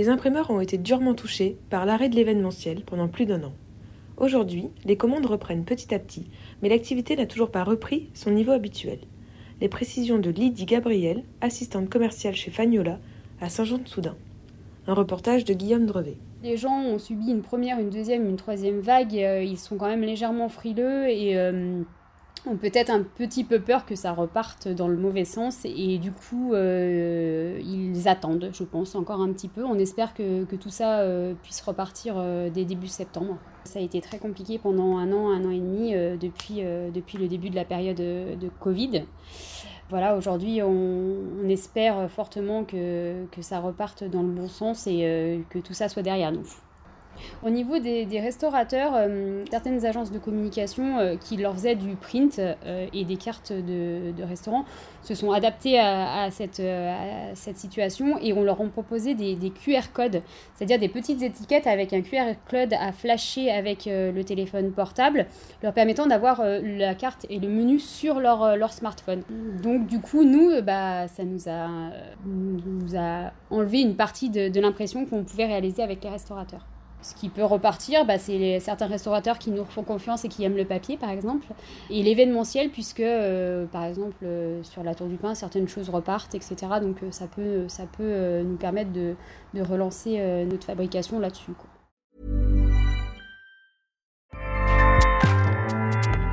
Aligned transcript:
Les 0.00 0.08
imprimeurs 0.08 0.50
ont 0.50 0.62
été 0.62 0.78
durement 0.78 1.12
touchés 1.12 1.58
par 1.68 1.84
l'arrêt 1.84 2.08
de 2.08 2.16
l'événementiel 2.16 2.84
pendant 2.86 3.06
plus 3.06 3.26
d'un 3.26 3.42
an. 3.42 3.52
Aujourd'hui, 4.16 4.70
les 4.86 4.96
commandes 4.96 5.26
reprennent 5.26 5.66
petit 5.66 5.94
à 5.94 5.98
petit, 5.98 6.24
mais 6.62 6.70
l'activité 6.70 7.16
n'a 7.16 7.26
toujours 7.26 7.50
pas 7.50 7.64
repris 7.64 8.08
son 8.14 8.30
niveau 8.30 8.52
habituel. 8.52 9.00
Les 9.60 9.68
précisions 9.68 10.18
de 10.18 10.30
Lydie 10.30 10.64
Gabriel, 10.64 11.22
assistante 11.42 11.90
commerciale 11.90 12.34
chez 12.34 12.50
Fagnola, 12.50 12.98
à 13.42 13.50
Saint-Jean-de-Soudain. 13.50 14.16
Un 14.86 14.94
reportage 14.94 15.44
de 15.44 15.52
Guillaume 15.52 15.84
Drevet. 15.84 16.16
Les 16.42 16.56
gens 16.56 16.80
ont 16.80 16.98
subi 16.98 17.30
une 17.30 17.42
première, 17.42 17.78
une 17.78 17.90
deuxième, 17.90 18.26
une 18.26 18.36
troisième 18.36 18.80
vague. 18.80 19.14
Euh, 19.18 19.42
ils 19.42 19.58
sont 19.58 19.76
quand 19.76 19.88
même 19.88 20.00
légèrement 20.00 20.48
frileux 20.48 21.10
et 21.10 21.36
euh, 21.36 21.82
ont 22.46 22.56
peut-être 22.56 22.90
un 22.90 23.02
petit 23.02 23.44
peu 23.44 23.60
peur 23.60 23.84
que 23.86 23.94
ça 23.94 24.12
reparte 24.12 24.68
dans 24.68 24.88
le 24.88 24.96
mauvais 24.96 25.24
sens. 25.24 25.64
Et 25.64 25.98
du 25.98 26.12
coup, 26.12 26.54
euh, 26.54 27.60
ils 27.62 28.08
attendent, 28.08 28.50
je 28.52 28.64
pense, 28.64 28.94
encore 28.94 29.20
un 29.20 29.32
petit 29.32 29.48
peu. 29.48 29.64
On 29.64 29.78
espère 29.78 30.14
que, 30.14 30.44
tout 30.56 30.70
ça 30.70 31.04
puisse 31.42 31.60
repartir 31.60 32.22
dès 32.52 32.64
début 32.64 32.88
septembre. 32.88 33.38
Ça 33.64 33.78
a 33.78 33.82
été 33.82 34.00
très 34.00 34.18
compliqué 34.18 34.58
pendant 34.58 34.98
un 34.98 35.12
an, 35.12 35.30
un 35.30 35.44
an 35.44 35.50
et 35.50 35.58
demi 35.58 35.92
depuis, 36.18 36.62
le 36.62 37.28
début 37.28 37.50
de 37.50 37.56
la 37.56 37.64
période 37.64 37.96
de 37.96 38.48
Covid 38.60 39.04
voilà, 39.90 40.16
aujourd'hui, 40.16 40.62
on, 40.62 41.48
espère 41.48 42.08
fortement 42.08 42.64
que, 42.64 43.26
que, 43.32 43.42
ça 43.42 43.58
reparte 43.58 44.04
dans 44.04 44.22
le 44.22 44.28
bon 44.28 44.46
sens 44.48 44.86
et 44.86 45.00
euh, 45.02 45.40
que 45.50 45.58
tout 45.58 45.74
ça 45.74 45.88
soit 45.88 46.02
derrière 46.02 46.30
nous. 46.30 46.46
Au 47.42 47.50
niveau 47.50 47.78
des, 47.78 48.20
restaurateurs, 48.20 48.92
euh, 48.94 49.44
certaines 49.50 49.84
agences 49.86 50.12
de 50.12 50.18
communication 50.18 50.98
euh, 50.98 51.16
qui 51.16 51.36
leur 51.36 51.54
faisaient 51.54 51.74
du 51.74 51.96
print 51.96 52.38
euh, 52.38 52.86
et 52.92 53.04
des 53.04 53.16
cartes 53.16 53.52
de, 53.52 54.12
de 54.12 54.22
restaurants 54.22 54.64
se 55.02 55.14
sont 55.14 55.32
adaptées 55.32 55.78
à, 55.78 56.28
cette, 56.30 56.60
situation 57.56 58.18
et 58.18 58.32
on 58.32 58.42
leur 58.42 58.60
a 58.60 58.64
proposé 58.66 59.14
des, 59.14 59.50
QR 59.50 59.92
codes, 59.92 60.22
c'est-à-dire 60.54 60.78
des 60.78 60.88
petites 60.88 61.22
étiquettes 61.22 61.66
avec 61.66 61.92
un 61.92 62.02
QR 62.02 62.34
code 62.50 62.74
à 62.74 62.92
flasher 62.92 63.50
avec 63.50 63.86
le 63.86 64.22
téléphone 64.22 64.72
portable, 64.72 65.26
leur 65.62 65.72
permettant 65.72 66.06
d'avoir 66.06 66.42
la 66.44 66.94
carte 66.94 67.26
et 67.30 67.38
le 67.38 67.48
menu 67.48 67.78
sur 67.78 68.20
leur, 68.20 68.72
smartphone. 68.72 69.22
Donc 69.62 69.86
du 69.86 70.00
coup, 70.00 70.24
nous, 70.24 70.60
bah, 70.62 71.08
ça 71.08 71.24
nous 71.24 71.48
a, 71.48 71.68
nous 72.26 72.94
a 72.96 73.32
enlevé 73.50 73.80
une 73.80 73.96
partie 73.96 74.28
de 74.28 74.60
l'impression 74.60 75.06
qu'on 75.06 75.24
pouvait 75.24 75.46
réaliser 75.46 75.82
avec 75.82 76.04
les 76.04 76.10
restaurateurs. 76.10 76.66
Ce 77.02 77.14
qui 77.14 77.30
peut 77.30 77.44
repartir, 77.44 78.04
bah, 78.04 78.18
c'est 78.18 78.60
certains 78.60 78.86
restaurateurs 78.86 79.38
qui 79.38 79.50
nous 79.50 79.64
font 79.64 79.82
confiance 79.82 80.24
et 80.24 80.28
qui 80.28 80.44
aiment 80.44 80.56
le 80.56 80.66
papier, 80.66 80.96
par 80.96 81.10
exemple. 81.10 81.46
Et 81.88 82.02
l'événementiel, 82.02 82.68
puisque, 82.68 83.00
euh, 83.00 83.64
par 83.66 83.84
exemple, 83.84 84.16
euh, 84.22 84.62
sur 84.62 84.82
la 84.82 84.94
Tour 84.94 85.06
du 85.06 85.16
Pain, 85.16 85.34
certaines 85.34 85.68
choses 85.68 85.88
repartent, 85.88 86.34
etc. 86.34 86.56
Donc 86.82 87.02
euh, 87.02 87.10
ça 87.10 87.26
peut, 87.26 88.42
nous 88.42 88.56
permettre 88.56 88.92
de, 88.92 89.14
relancer 89.62 90.18
notre 90.46 90.64
fabrication 90.66 91.18
là-dessus. 91.18 91.52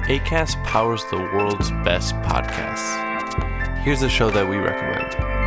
ACAST 0.10 0.58
powers 0.64 1.04
the 1.12 1.18
world's 1.34 1.72
best 1.84 2.16
podcasts. 2.22 2.96
Here's 3.84 4.04
a 4.04 4.10
show 4.10 4.30
that 4.30 4.48
we 4.48 4.58
recommend. 4.58 5.47